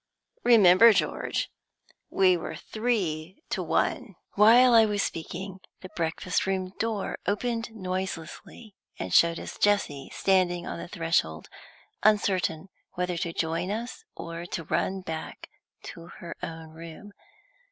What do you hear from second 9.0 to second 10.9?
showed us Jessie standing on the